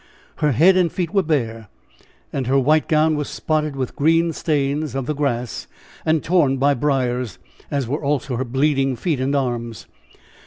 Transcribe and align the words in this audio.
Her 0.37 0.51
head 0.53 0.77
and 0.77 0.91
feet 0.91 1.13
were 1.13 1.21
bare, 1.21 1.67
and 2.33 2.47
her 2.47 2.57
white 2.57 2.87
gown 2.87 3.15
was 3.15 3.29
spotted 3.29 3.75
with 3.75 3.95
green 3.95 4.33
stains 4.33 4.95
of 4.95 5.05
the 5.05 5.13
grass, 5.13 5.67
and 6.03 6.23
torn 6.23 6.57
by 6.57 6.73
briars, 6.73 7.37
as 7.69 7.87
were 7.87 8.03
also 8.03 8.35
her 8.37 8.43
bleeding 8.43 8.95
feet 8.95 9.19
and 9.19 9.35
arms. 9.35 9.85